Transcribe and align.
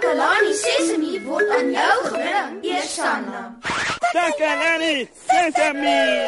Takalani 0.00 0.52
Sesemi 0.56 1.20
word 1.28 1.50
aan 1.52 1.66
jou 1.76 1.96
gebring, 2.08 2.64
Eersanna. 2.64 3.40
Takalani 4.14 4.94
Sesemi. 5.28 6.24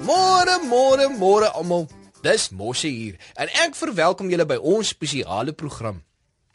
Môre, 0.00 0.56
môre, 0.64 1.08
môre 1.12 1.52
almal. 1.52 1.84
Dis 2.24 2.48
Mosse 2.56 2.88
hier 2.88 3.20
en 3.36 3.52
ek 3.66 3.76
verwelkom 3.76 4.32
julle 4.32 4.48
by 4.48 4.56
ons 4.56 4.94
spesiale 4.96 5.52
program. 5.52 6.00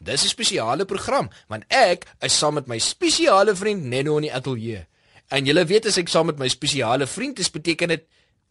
Dis 0.01 0.25
'n 0.25 0.33
spesiale 0.33 0.89
program 0.89 1.29
want 1.47 1.69
ek 1.69 2.09
is 2.25 2.33
saam 2.33 2.57
met 2.57 2.65
my 2.65 2.79
spesiale 2.79 3.53
vriend 3.53 3.85
Nenno 3.85 4.17
in 4.17 4.29
die 4.29 4.33
ateljee. 4.33 4.87
En 5.29 5.45
julle 5.45 5.65
weet 5.65 5.85
as 5.89 5.97
ek 5.97 6.11
saam 6.11 6.29
met 6.29 6.37
my 6.37 6.47
spesiale 6.51 7.07
vriend 7.07 7.39
is, 7.39 7.49
beteken 7.51 7.87
dit 7.95 8.03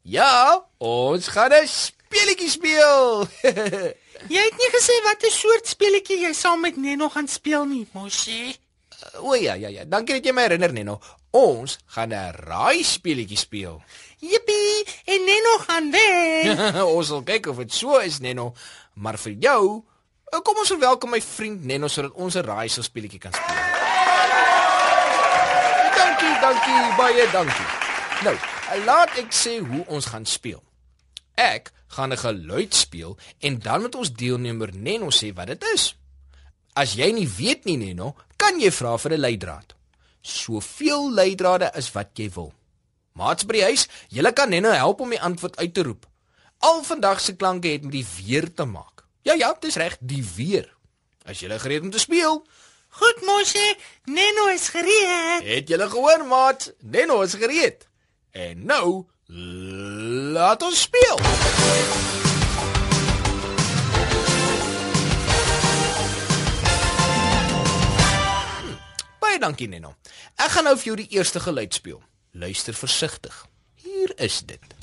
ja, 0.03 0.65
ons 0.79 1.29
gaan 1.29 1.53
'n 1.53 1.67
speletjie 1.67 2.51
speel. 2.51 3.27
Jy 4.35 4.41
het 4.41 4.57
nie 4.57 4.71
gesê 4.73 4.95
watter 5.05 5.31
soort 5.31 5.67
speletjie 5.69 6.21
jy 6.23 6.33
saam 6.33 6.61
met 6.61 6.77
Nenno 6.77 7.09
gaan 7.09 7.29
speel 7.29 7.65
nie, 7.65 7.87
Mosie. 7.93 8.57
o 9.21 9.35
ja, 9.35 9.55
ja, 9.55 9.69
ja. 9.69 9.85
Dankie 9.85 10.15
dat 10.15 10.25
jy 10.25 10.33
my 10.33 10.47
herinner 10.47 10.73
Nenno. 10.73 11.01
Ons 11.31 11.79
gaan 11.87 12.13
'n 12.15 12.33
raai 12.33 12.85
speletjie 12.85 13.37
speel. 13.37 13.83
Jippie, 14.19 14.87
en 15.05 15.25
Nenno 15.25 15.59
gaan 15.67 15.91
wen. 15.91 16.59
ons 16.97 17.07
sal 17.07 17.23
kyk 17.23 17.47
of 17.47 17.57
dit 17.57 17.73
so 17.73 17.99
is 17.99 18.19
Nenno, 18.21 18.55
maar 18.95 19.19
vir 19.19 19.33
jou, 19.33 19.85
eh, 20.33 20.41
kom 20.41 20.57
ons 20.57 20.69
verwelkom 20.69 21.11
my 21.11 21.21
vriend 21.21 21.65
Nenno 21.65 21.89
sodat 21.89 22.13
ons 22.15 22.37
'n 22.37 22.45
raai 22.45 22.69
speletjie 22.69 23.19
kan 23.19 23.33
speel. 23.33 23.84
Dankie, 26.45 26.81
baie 26.99 27.25
dankie. 27.33 27.67
Nou, 28.21 28.35
laat 28.85 29.15
ek 29.17 29.31
sê 29.33 29.55
hoe 29.65 29.81
ons 29.89 30.11
gaan 30.13 30.27
speel. 30.29 30.61
Ek 31.41 31.71
gaan 31.97 32.13
'n 32.13 32.21
geluid 32.21 32.75
speel 32.75 33.17
en 33.41 33.59
dan 33.59 33.81
moet 33.81 33.95
ons 33.95 34.13
deelnemer 34.13 34.69
Nenno 34.77 35.09
sê 35.09 35.33
wat 35.33 35.47
dit 35.47 35.65
is. 35.75 35.97
As 36.75 36.93
jy 36.95 37.13
nie 37.13 37.29
weet 37.29 37.65
nie 37.65 37.77
Nenno, 37.77 38.15
kan 38.37 38.61
jy 38.61 38.71
vra 38.71 38.99
vir 38.99 39.13
'n 39.13 39.21
leidraad. 39.21 39.75
Soveel 40.21 41.13
leidrade 41.13 41.71
is 41.75 41.93
wat 41.93 42.11
jy 42.15 42.29
wil. 42.35 42.53
Maats 43.13 43.47
by 43.47 43.53
die 43.53 43.63
huis, 43.63 43.89
julle 44.09 44.33
kan 44.33 44.51
Nenno 44.51 44.71
help 44.71 45.01
om 45.01 45.11
die 45.11 45.21
antwoord 45.21 45.57
uit 45.57 45.75
te 45.75 45.83
roep. 45.83 46.07
Al 46.59 46.85
vandag 46.85 47.21
se 47.21 47.37
klanke 47.37 47.69
het 47.69 47.83
met 47.83 47.93
die 47.93 48.07
weer 48.17 48.55
te 48.55 48.65
maak. 48.65 49.05
Ja 49.23 49.33
ja, 49.33 49.57
dis 49.61 49.77
reg, 49.77 49.97
die 50.01 50.25
weer. 50.37 50.77
As 51.25 51.41
jy 51.41 51.59
gereed 51.59 51.83
om 51.83 51.91
te 51.91 51.99
speel, 51.99 52.45
Goed, 52.95 53.23
Mosie, 53.27 53.77
Nenno 54.05 54.47
is 54.55 54.69
gereed. 54.69 55.43
het 55.55 55.69
julle 55.69 55.89
gehoor, 55.91 56.25
maat? 56.27 56.73
Nenno 56.81 57.21
is 57.23 57.35
gereed. 57.35 57.89
En 58.31 58.65
nou, 58.67 59.05
laat 60.33 60.63
ons 60.63 60.81
speel. 60.81 61.19
Hm, 68.65 68.75
Baie 69.21 69.39
dankie, 69.43 69.69
Nenno. 69.69 69.95
Ek 70.41 70.53
gaan 70.57 70.67
nou 70.69 70.75
vir 70.79 70.91
jou 70.93 70.97
die 71.03 71.11
eerste 71.19 71.41
geluid 71.43 71.75
speel. 71.77 72.01
Luister 72.33 72.75
versigtig. 72.77 73.45
Hier 73.85 74.13
is 74.21 74.41
dit. 74.47 74.74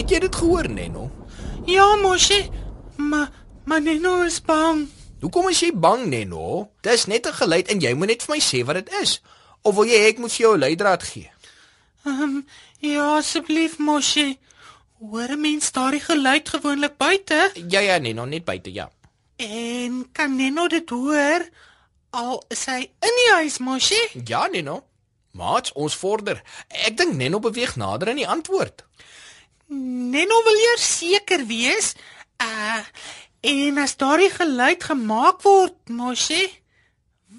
Het 0.00 0.14
jy 0.14 0.18
dit 0.22 0.36
gehoor, 0.40 0.64
Nenno? 0.72 1.10
Ja, 1.68 1.84
Mosie, 2.00 2.46
maar 2.96 3.28
maar 3.68 3.82
Nenno 3.84 4.22
is 4.24 4.38
bang. 4.40 4.86
Hoekom 5.20 5.50
is 5.50 5.60
jy 5.60 5.74
bang, 5.76 6.06
Nenno? 6.08 6.70
Dis 6.80 7.04
net 7.04 7.28
'n 7.28 7.36
geluid 7.36 7.68
en 7.68 7.80
jy 7.80 7.92
moet 7.94 8.08
net 8.08 8.22
vir 8.22 8.34
my 8.34 8.40
sê 8.40 8.64
wat 8.64 8.74
dit 8.80 8.88
is. 9.02 9.20
Of 9.62 9.74
wil 9.74 9.84
jy 9.84 10.00
ek 10.08 10.18
moet 10.18 10.32
vir 10.32 10.46
jou 10.46 10.54
'n 10.56 10.58
leidraad 10.58 11.02
gee? 11.02 11.30
Ehm, 12.04 12.22
um, 12.22 12.46
ja, 12.78 13.16
asseblief, 13.16 13.78
Mosie. 13.78 14.38
Hoor 14.98 15.28
'n 15.28 15.40
mens 15.40 15.72
daardie 15.72 16.00
geluid 16.00 16.48
gewoonlik 16.48 16.96
buite? 16.96 17.50
Ja 17.68 17.80
ja, 17.80 17.98
Nenno, 17.98 18.24
net 18.24 18.44
buite, 18.44 18.72
ja. 18.72 18.90
En 19.36 20.08
kan 20.12 20.36
Nenno 20.36 20.66
dit 20.66 20.90
hoor? 20.90 21.48
Al 22.10 22.44
is 22.48 22.64
hy 22.64 22.90
in 23.00 23.14
die 23.20 23.32
huis, 23.32 23.58
Mosie? 23.58 24.08
Ja, 24.24 24.46
Nenno. 24.46 24.82
Maats, 25.32 25.72
ons 25.72 25.94
vorder. 25.94 26.42
Ek 26.68 26.96
dink 26.96 27.12
Nenno 27.14 27.38
beweeg 27.38 27.76
nader 27.76 28.08
aan 28.08 28.16
die 28.16 28.28
antwoord. 28.28 28.84
Nenno 29.70 30.42
wil 30.42 30.58
eers 30.66 30.86
seker 30.98 31.46
wees. 31.46 31.94
Uh 32.42 32.82
en 33.40 33.78
as 33.80 33.94
daardie 33.96 34.28
geluid 34.28 34.82
gemaak 34.84 35.40
word, 35.46 35.76
Mosie, 35.88 36.50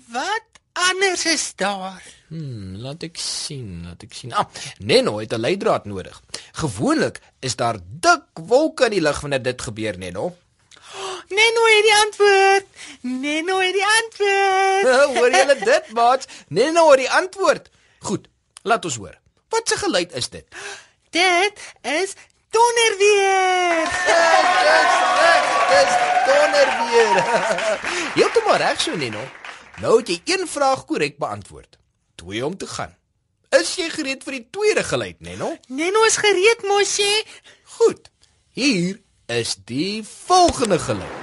wat 0.10 0.48
anders 0.90 1.28
is 1.30 1.44
daar? 1.60 2.02
Hmm, 2.32 2.80
laat 2.82 3.04
ek 3.06 3.20
sien, 3.22 3.84
laat 3.86 4.02
ek 4.08 4.16
sien. 4.18 4.34
Ah, 4.34 4.48
Nenno 4.80 5.20
het 5.20 5.34
'n 5.36 5.44
leidraad 5.46 5.86
nodig. 5.86 6.18
Gewoonlik 6.58 7.20
is 7.40 7.56
daar 7.56 7.78
dik 7.84 8.24
wolke 8.34 8.86
in 8.86 8.92
die 8.98 9.02
lug 9.02 9.20
wanneer 9.22 9.44
dit 9.44 9.62
gebeur, 9.62 9.98
Nenno. 9.98 10.38
Nenno 11.38 11.64
het 11.70 11.84
die 11.90 11.98
antwoord. 12.06 12.68
Nenno 13.02 13.60
het 13.60 13.74
die 13.74 13.90
antwoord. 14.00 14.86
hoor 15.18 15.32
julle 15.32 15.58
dit, 15.60 15.92
maats? 15.94 16.26
Nenno 16.48 16.90
het 16.90 17.00
die 17.00 17.12
antwoord. 17.12 17.70
Goed, 18.00 18.28
laat 18.64 18.86
ons 18.86 18.96
hoor. 18.96 19.20
Wat 19.50 19.70
'n 19.70 19.78
geluid 19.78 20.14
is 20.14 20.30
dit? 20.30 20.48
Dit 21.12 21.60
is 21.82 22.14
donderweer. 22.50 23.84
Dis 24.08 24.52
reg, 24.68 25.50
dis 25.72 25.96
donderweer. 26.28 27.18
Heeltemal 28.16 28.56
reg 28.64 28.80
so 28.80 28.96
Neno. 28.96 29.24
Nou 29.84 29.98
het 30.00 30.08
jy 30.08 30.22
een 30.26 30.48
vraag 30.48 30.86
korrek 30.88 31.18
beantwoord. 31.20 31.76
Twee 32.16 32.46
om 32.46 32.56
te 32.58 32.68
gaan. 32.68 32.96
Is 33.60 33.74
jy 33.76 33.90
gereed 33.92 34.24
vir 34.24 34.38
die 34.38 34.48
tweede 34.56 34.84
geluid, 34.88 35.20
Neno? 35.20 35.58
Nenno 35.68 36.06
is 36.08 36.16
gereed, 36.24 36.64
Mosie. 36.64 37.26
Goed. 37.76 38.08
Hier 38.56 39.02
is 39.28 39.58
die 39.68 40.00
volgende 40.08 40.80
geluid. 40.80 41.21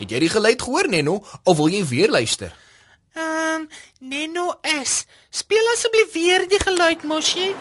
Het 0.00 0.14
jy 0.14 0.18
die 0.22 0.32
geluid 0.32 0.62
gehoor, 0.64 0.88
Neno, 0.88 1.18
of 1.44 1.56
wil 1.58 1.68
jy 1.68 1.82
weer 1.84 2.08
luister? 2.08 2.54
Ehm, 3.12 3.60
um, 3.60 3.68
Nenno 4.00 4.54
is. 4.80 5.04
Speel 5.30 5.66
asseblief 5.74 6.12
weer 6.12 6.46
die 6.48 6.60
geluid, 6.60 7.02
Mosie. 7.04 7.54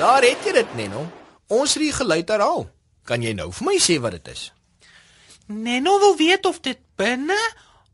Daar 0.00 0.24
het 0.24 0.48
jy 0.48 0.56
dit, 0.56 0.74
Neno. 0.74 1.04
Ons 1.52 1.76
het 1.76 1.84
die 1.84 1.92
geluid 1.92 2.28
herhaal. 2.32 2.70
Kan 3.04 3.20
jy 3.20 3.36
nou 3.36 3.50
vir 3.52 3.68
my 3.68 3.76
sê 3.76 4.00
wat 4.00 4.16
dit 4.16 4.32
is? 4.32 4.48
Nenno 5.46 5.98
wil 6.00 6.16
weet 6.16 6.46
of 6.48 6.62
dit 6.64 6.80
binne 6.96 7.36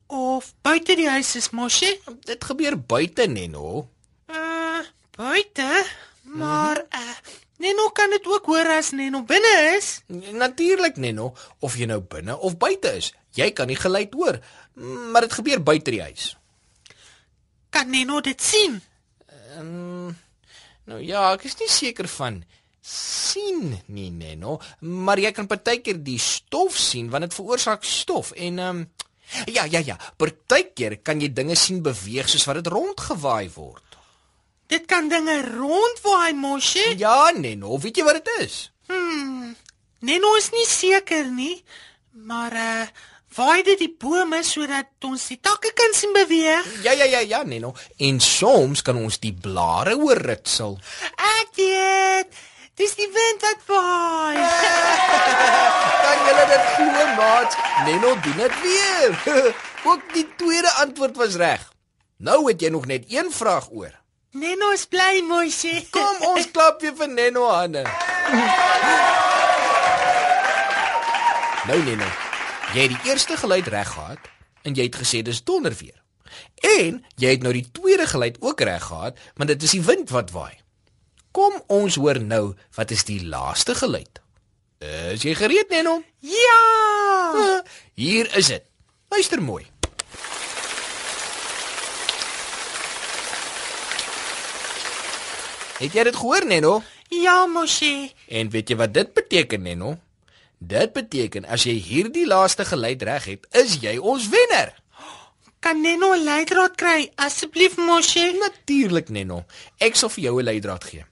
of 0.06 0.53
buite 0.62 0.94
die 0.94 1.10
huis 1.10 1.34
is, 1.34 1.50
Mosie. 1.50 1.97
Dit 2.22 2.44
gebeur 2.44 2.78
buite, 2.78 3.26
Neno. 3.26 3.88
Uh, 4.31 4.84
buite? 5.19 5.87
Maar 6.34 6.82
uh, 6.82 7.16
Nenno 7.62 7.88
kan 7.94 8.10
dit 8.10 8.26
ook 8.26 8.50
hoor 8.50 8.69
as 8.76 8.91
Nenno 8.91 9.22
binne 9.25 9.54
is. 9.76 10.03
Natuurlik, 10.34 10.97
Neno, 10.97 11.32
of 11.64 11.78
jy 11.78 11.87
nou 11.88 12.00
binne 12.03 12.37
of 12.37 12.59
buite 12.60 12.97
is. 12.98 13.12
Jy 13.37 13.53
kan 13.56 13.70
die 13.70 13.78
geluid 13.78 14.14
hoor, 14.14 14.41
maar 15.12 15.25
dit 15.25 15.32
gebeur 15.38 15.62
buite 15.62 15.94
die 15.94 16.03
huis. 16.03 16.34
Kan 17.70 17.91
Nenno 17.91 18.20
dit 18.20 18.42
sien? 18.42 18.81
Ehm 19.56 20.14
Nou 20.87 21.00
ja, 21.03 21.32
ek 21.34 21.48
is 21.48 21.56
nie 21.59 21.70
seker 21.70 22.06
van 22.10 22.44
sien 22.87 23.72
nie, 23.91 24.10
Neno, 24.14 24.60
maar 24.87 25.19
jy 25.19 25.32
kan 25.34 25.48
partykeer 25.50 25.98
die 26.06 26.20
stof 26.22 26.76
sien 26.78 27.08
want 27.10 27.26
dit 27.26 27.34
veroorsaak 27.34 27.87
stof 27.87 28.31
en 28.37 28.62
ehm 28.62 28.84
um, 28.84 28.87
ja, 29.50 29.64
ja, 29.66 29.81
ja, 29.82 29.97
partykeer 30.22 31.00
kan 31.02 31.19
jy 31.19 31.32
dinge 31.34 31.56
sien 31.58 31.81
beweeg 31.82 32.29
soos 32.31 32.44
wat 32.46 32.61
dit 32.61 32.70
rondgewaai 32.70 33.50
word. 33.56 33.82
Dit 34.67 34.87
kan 34.91 35.09
dinge 35.09 35.41
rondwaai, 35.47 36.33
Mosie. 36.35 36.97
Ja, 36.99 37.31
Neno, 37.31 37.79
weet 37.79 37.97
jy 37.97 38.05
wat 38.07 38.19
dit 38.25 38.33
is? 38.43 38.57
Hmm. 38.91 39.55
Nenno 40.07 40.35
is 40.39 40.51
nie 40.55 40.67
seker 40.67 41.29
nie, 41.31 41.63
maar 42.27 42.53
uh 42.55 42.87
waai 43.37 43.61
dit 43.67 43.77
die 43.83 43.91
bome 44.01 44.39
sodat 44.47 45.05
ons 45.05 45.27
die 45.29 45.37
takke 45.45 45.69
kan 45.77 45.93
sien 45.93 46.15
beweeg. 46.17 46.69
Ja, 46.87 46.95
ja, 46.97 47.05
ja, 47.05 47.21
ja, 47.21 47.43
Neno. 47.45 47.75
En 48.01 48.21
soms 48.21 48.81
kan 48.83 48.97
ons 48.97 49.19
die 49.21 49.35
blare 49.35 49.93
hoor 50.01 50.17
ritsel. 50.25 50.79
Ek 51.37 51.53
weet. 51.59 52.39
Dis 52.77 52.97
die 52.97 53.09
wind 53.09 53.45
wat 53.45 53.61
waai. 53.69 54.41
Kan 56.05 56.25
julle 56.29 56.43
dit 56.51 56.67
glo, 56.77 57.05
maat? 57.17 57.57
Neno 57.87 58.11
doen 58.25 58.43
dit 58.43 58.59
weer. 58.65 59.21
Ook 59.91 60.03
die 60.13 60.27
tweede 60.37 60.73
antwoord 60.85 61.17
was 61.17 61.39
reg. 61.41 61.65
Nou 62.17 62.43
het 62.49 62.61
jy 62.61 62.73
nog 62.73 62.85
net 62.89 63.09
een 63.09 63.33
vraag 63.33 63.71
oor. 63.73 63.95
Nenno 64.37 64.71
is 64.75 64.85
bly, 64.87 65.23
Mosie. 65.25 65.87
Kom 65.97 66.25
ons 66.29 66.50
klap 66.53 66.83
weer 66.85 66.93
vir 66.99 67.09
Neno 67.09 67.47
hande. 67.49 67.87
Nou 71.67 71.79
Neno, 71.87 72.09
jy 72.75 72.85
het 72.85 72.93
die 72.93 73.11
eerste 73.11 73.38
geluid 73.41 73.71
reg 73.73 73.88
gehad 73.94 74.29
en 74.69 74.77
jy 74.77 74.91
het 74.91 74.99
gesê 75.00 75.23
dis 75.25 75.41
donderweer. 75.47 75.97
En 76.77 77.00
jy 77.17 77.33
het 77.33 77.47
nou 77.47 77.55
die 77.56 77.65
tweede 77.73 78.05
geluid 78.11 78.37
ook 78.44 78.61
reg 78.67 78.85
gehad, 78.91 79.17
want 79.41 79.49
dit 79.55 79.65
is 79.65 79.77
die 79.79 79.83
wind 79.87 80.12
wat 80.12 80.35
waai. 80.37 80.53
Kom 81.32 81.56
ons 81.73 81.97
hoor 81.97 82.21
nou 82.21 82.53
wat 82.77 82.93
is 82.93 83.06
die 83.09 83.23
laaste 83.25 83.77
geluid. 83.79 84.21
Is 84.85 85.25
jy 85.25 85.32
gereed, 85.39 85.73
Neno? 85.73 86.03
Ja! 86.21 87.62
Hier 87.97 88.29
is 88.37 88.53
dit. 88.53 88.69
Luister 89.09 89.41
mooi. 89.41 89.65
Het 95.76 95.93
jy 95.93 96.02
dit 96.08 96.17
gehoor, 96.17 96.46
Neno? 96.49 96.78
Ja, 97.12 97.44
mosie. 97.46 98.14
En 98.32 98.49
weet 98.49 98.70
jy 98.73 98.76
wat 98.81 98.94
dit 98.96 99.11
beteken, 99.12 99.61
Neno? 99.62 99.99
Dit 100.56 100.94
beteken 100.96 101.44
as 101.52 101.67
jy 101.69 101.75
hierdie 101.76 102.25
laaste 102.25 102.64
geluid 102.64 103.02
reg 103.05 103.26
het, 103.28 103.44
is 103.61 103.76
jy 103.82 103.99
ons 104.00 104.31
wenner. 104.32 104.73
Kan 105.61 105.82
Neno 105.84 106.14
'n 106.14 106.25
leidraad 106.25 106.76
kry 106.81 107.11
asseblief, 107.14 107.76
mosie? 107.76 108.32
Natuurlik, 108.40 109.08
Neno. 109.08 109.44
Ek 109.78 109.96
sal 109.96 110.08
vir 110.08 110.25
jou 110.25 110.40
'n 110.40 110.44
leidraad 110.44 110.84
gee. 110.84 111.05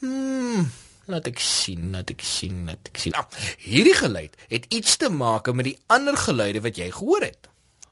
Hmm, 0.00 0.70
laat 1.06 1.26
ek 1.26 1.38
sien, 1.38 1.90
laat 1.92 2.10
ek 2.10 2.20
sien, 2.20 2.66
laat 2.66 2.88
ek 2.92 2.96
sien. 2.98 3.14
Ah, 3.14 3.26
hierdie 3.58 3.94
geluid 3.94 4.36
het 4.48 4.64
iets 4.68 4.96
te 4.96 5.08
maak 5.08 5.52
met 5.52 5.64
die 5.64 5.78
ander 5.86 6.16
geluide 6.16 6.60
wat 6.60 6.76
jy 6.76 6.90
gehoor 6.90 7.20
het. 7.20 7.48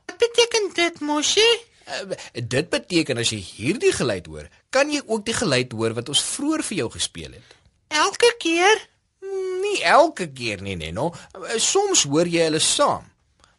Wat 0.06 0.18
beteken 0.18 0.74
dit, 0.74 1.00
mosie? 1.00 1.56
Uh, 1.86 2.16
dit 2.34 2.68
beteken 2.68 3.18
as 3.18 3.30
jy 3.30 3.38
hierdie 3.38 3.92
geluid 3.92 4.26
hoor, 4.26 4.48
kan 4.76 4.92
jy 4.92 5.00
ook 5.06 5.24
die 5.24 5.36
geluid 5.36 5.72
hoor 5.72 5.96
wat 5.96 6.10
ons 6.12 6.22
vroeër 6.34 6.64
vir 6.68 6.78
jou 6.82 6.90
gespeel 6.98 7.32
het. 7.38 7.56
Elke 7.88 8.32
keer? 8.42 8.82
Nie 9.62 9.78
elke 9.88 10.28
keer 10.30 10.62
nie, 10.62 10.76
Neno. 10.76 11.10
Uh, 11.34 11.56
Soms 11.62 12.04
hoor 12.10 12.28
jy 12.28 12.44
hulle 12.46 12.60
saam, 12.62 13.06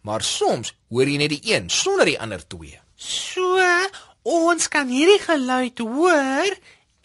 maar 0.07 0.23
soms 0.23 0.75
hoor 0.93 1.09
jy 1.09 1.17
net 1.19 1.33
die 1.33 1.53
een 1.53 1.71
sonder 1.73 2.07
die 2.07 2.19
ander 2.21 2.43
twee. 2.47 2.77
So, 2.95 3.57
ons 4.27 4.69
kan 4.71 4.89
hierdie 4.91 5.19
geluid 5.25 5.81
hoor 5.83 6.53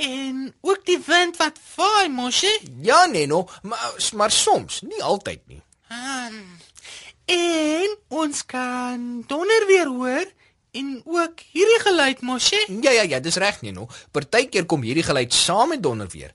en 0.03 0.53
ook 0.61 0.85
die 0.89 0.99
wind 1.07 1.39
wat 1.41 1.59
vaai, 1.75 2.09
mosie? 2.13 2.53
Ja, 2.85 3.05
Neno, 3.07 3.47
maar 3.63 3.97
maar 4.19 4.35
soms, 4.35 4.83
nie 4.87 5.03
altyd 5.03 5.43
nie. 5.49 5.63
Hmm. 5.89 6.61
En 7.33 7.97
ons 8.09 8.45
kan 8.47 9.25
donder 9.29 9.67
weer 9.69 9.89
hoor 9.89 10.27
en 10.73 11.03
ook 11.05 11.45
hierdie 11.53 11.81
geluid, 11.85 12.21
mosie? 12.21 12.61
Ja 12.83 12.91
ja 12.91 13.03
ja, 13.03 13.21
dis 13.21 13.37
reg 13.41 13.61
Neno. 13.61 13.89
Partykeer 14.11 14.67
kom 14.67 14.83
hierdie 14.83 15.05
geluid 15.05 15.35
saam 15.35 15.69
met 15.75 15.83
donderweer. 15.83 16.33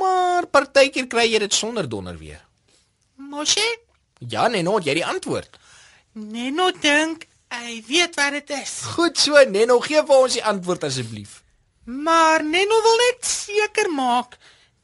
Maar 0.00 0.46
partykeer 0.50 1.06
kry 1.06 1.28
jy 1.30 1.40
dit 1.46 1.54
sonder 1.54 1.88
donderweer. 1.88 2.42
Mosie? 3.30 3.70
Ja 4.18 4.48
Neno, 4.48 4.78
jy 4.82 4.98
die 4.98 5.06
antwoord? 5.06 5.58
Neno 6.18 6.70
dink 6.82 7.28
hy 7.54 7.78
weet 7.86 8.18
wat 8.18 8.34
dit 8.40 8.50
is. 8.58 8.74
Goed 8.96 9.18
so 9.18 9.38
Neno, 9.48 9.78
gee 9.84 10.02
vir 10.02 10.26
ons 10.26 10.38
die 10.40 10.44
antwoord 10.44 10.88
asseblief. 10.90 11.40
Maar 11.88 12.44
Neno 12.44 12.82
wil 12.84 13.02
net 13.06 13.24
seker 13.24 13.90
maak 13.94 14.36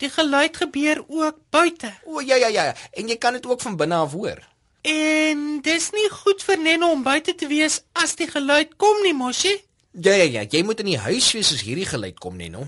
die 0.02 0.10
geluid 0.10 0.56
gebeur 0.56 1.02
ook 1.06 1.38
buite. 1.50 1.90
O 2.06 2.22
ja 2.22 2.38
ja 2.40 2.48
ja, 2.48 2.70
en 2.92 3.08
jy 3.10 3.18
kan 3.18 3.34
dit 3.36 3.46
ook 3.46 3.60
van 3.60 3.76
binne 3.76 3.98
af 4.06 4.12
hoor. 4.12 4.40
En 4.84 5.60
dis 5.64 5.84
nie 5.96 6.08
goed 6.12 6.42
vir 6.44 6.58
Neno 6.60 6.90
om 6.92 7.02
buite 7.06 7.32
te 7.40 7.46
wees 7.48 7.78
as 7.96 8.18
die 8.20 8.28
geluid 8.28 8.74
kom 8.76 8.98
nie, 9.00 9.14
mosie? 9.16 9.54
Ja 9.96 10.12
ja 10.18 10.26
ja, 10.28 10.42
jy 10.44 10.60
moet 10.66 10.82
in 10.82 10.90
die 10.92 11.00
huis 11.00 11.30
wees 11.32 11.54
as 11.54 11.62
hierdie 11.64 11.88
geluid 11.88 12.18
kom 12.20 12.36
Neno. 12.36 12.66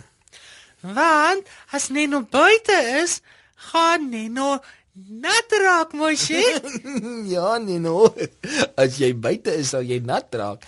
Want 0.80 1.44
as 1.76 1.90
Neno 1.92 2.22
buite 2.22 2.78
is, 3.02 3.20
gaan 3.68 4.08
Neno 4.08 4.56
nat 4.96 5.52
raak, 5.60 5.92
mosie. 5.92 6.40
ja 7.34 7.58
Neno, 7.60 8.08
as 8.80 8.96
jy 9.02 9.12
buite 9.12 9.52
is 9.60 9.74
sal 9.76 9.84
jy 9.84 10.00
nat 10.00 10.32
raak. 10.40 10.64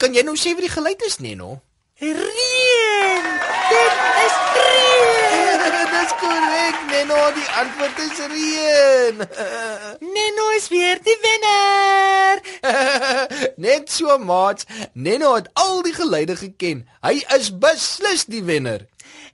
Kan 0.00 0.16
jy 0.16 0.24
nou 0.24 0.38
sê 0.40 0.56
wat 0.56 0.64
die 0.64 0.74
geluid 0.78 1.04
is 1.04 1.20
Neno? 1.20 1.58
Reën! 2.00 3.32
Dit 3.68 4.04
is 4.24 4.45
Neno, 6.86 7.18
die 7.34 7.46
antwoord 7.60 7.98
is 7.98 8.18
reën. 8.30 9.22
Neno 10.16 10.48
is 10.56 10.68
weer 10.68 10.98
die 11.02 11.16
wenner. 11.22 12.42
Net 13.66 13.90
so 13.90 14.18
maats, 14.18 14.66
Neno 14.92 15.34
het 15.34 15.48
al 15.52 15.82
die 15.82 15.94
geluide 15.96 16.36
geken. 16.36 16.84
Hy 17.02 17.18
is 17.36 17.50
beslis 17.58 18.26
die 18.30 18.44
wenner. 18.46 18.86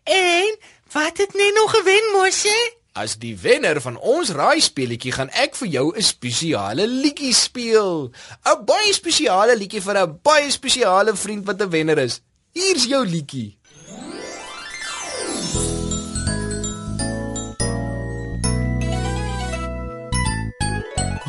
En 0.09 0.57
wat 0.93 1.21
het 1.21 1.35
Neno 1.35 1.67
gewen, 1.73 2.13
mosie? 2.17 2.65
As 2.93 3.17
die 3.17 3.35
wenner 3.41 3.81
van 3.81 3.97
ons 3.97 4.35
raaispeletjie 4.37 5.15
gaan 5.17 5.33
ek 5.33 5.57
vir 5.57 5.69
jou 5.77 5.87
'n 5.97 6.03
spesiale 6.05 6.87
liedjie 6.87 7.33
speel. 7.35 8.13
'n 8.45 8.65
Baie 8.65 8.93
spesiale 8.93 9.57
liedjie 9.57 9.81
vir 9.81 9.97
'n 9.97 10.19
baie 10.23 10.51
spesiale 10.51 11.17
vriend 11.17 11.47
wat 11.47 11.61
'n 11.61 11.71
wenner 11.71 11.99
is. 11.99 12.21
Hier's 12.53 12.85
jou 12.85 13.07
liedjie. 13.07 13.57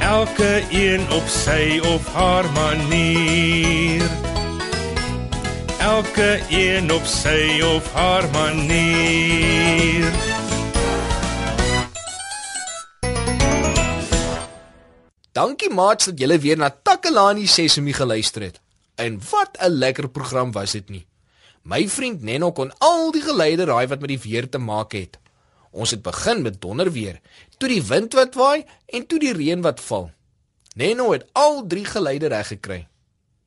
Elke 0.00 0.64
een 0.70 1.10
op 1.12 1.26
sy 1.26 1.80
of 1.84 2.12
haar 2.12 2.52
manier. 2.52 4.10
Elke 5.78 6.40
een 6.48 6.92
op 6.92 7.04
sy 7.04 7.60
of 7.62 7.92
haar 7.92 8.30
manier. 8.32 10.12
Dankie 15.32 15.70
maats 15.70 16.04
dat 16.04 16.18
julle 16.18 16.38
weer 16.38 16.56
na 16.56 16.70
Takalani 16.82 17.46
Sesemi 17.46 17.92
geluister 17.92 18.42
het. 18.42 18.60
En 18.94 19.20
wat 19.30 19.58
'n 19.60 19.68
lekker 19.70 20.08
program 20.08 20.52
was 20.52 20.72
dit 20.72 20.88
nie. 20.88 21.06
My 21.62 21.88
vriend 21.88 22.22
Nenno 22.22 22.52
kon 22.52 22.72
al 22.78 23.10
die 23.10 23.22
geluide 23.22 23.64
raai 23.64 23.86
wat 23.86 24.00
met 24.00 24.08
die 24.08 24.20
weer 24.22 24.48
te 24.48 24.58
maak 24.58 24.92
het. 24.92 25.18
Ons 25.70 25.90
het 25.90 26.02
begin 26.02 26.42
met 26.42 26.60
donderweer, 26.60 27.20
toe 27.58 27.68
die 27.68 27.82
wind 27.82 28.14
wat 28.14 28.34
waai 28.34 28.64
en 28.86 29.06
toe 29.06 29.18
die 29.18 29.32
reën 29.32 29.62
wat 29.62 29.80
val. 29.80 30.10
Nenno 30.76 31.12
het 31.12 31.24
al 31.32 31.64
drie 31.66 31.84
geluide 31.84 32.28
reg 32.28 32.46
gekry. 32.46 32.86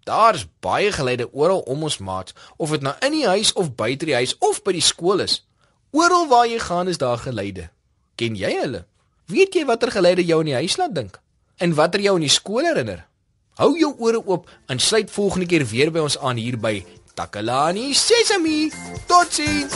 Daar's 0.03 0.47
baie 0.59 0.91
geluide 0.91 1.29
oral 1.33 1.59
om 1.59 1.83
ons 1.83 1.97
maats, 1.97 2.33
of 2.57 2.71
dit 2.73 2.81
nou 2.81 2.95
in 3.05 3.13
die 3.13 3.27
huis 3.27 3.53
of 3.53 3.75
buite 3.75 4.07
die 4.09 4.17
huis 4.17 4.33
of 4.39 4.63
by 4.65 4.73
die 4.73 4.85
skool 4.85 5.21
is. 5.21 5.43
Oral 5.91 6.27
waar 6.29 6.47
jy 6.49 6.59
gaan 6.59 6.89
is 6.89 6.97
daar 6.97 7.17
geluide. 7.17 7.69
Ken 8.15 8.35
jy 8.37 8.51
hulle? 8.61 8.85
Weet 9.29 9.53
jy 9.53 9.65
watter 9.69 9.91
geluide 9.93 10.25
jou 10.25 10.39
in 10.41 10.49
die 10.51 10.57
huis 10.57 10.77
laat 10.81 10.95
dink? 10.95 11.19
En 11.61 11.75
watter 11.77 12.01
jou 12.01 12.15
in 12.17 12.25
die 12.25 12.33
skool 12.33 12.65
herinner? 12.65 13.05
Hou 13.59 13.73
jou 13.77 13.91
ore 13.99 14.21
oop 14.25 14.49
en 14.71 14.79
sluit 14.79 15.11
volgende 15.11 15.45
keer 15.45 15.65
weer 15.67 15.91
by 15.91 16.01
ons 16.07 16.17
aan 16.17 16.39
hier 16.41 16.57
by 16.57 16.79
Takalani 17.13 17.93
Sesemi. 17.93 18.71
Totsiens. 19.05 19.75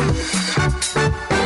Thank 0.00 1.30
you. 1.32 1.39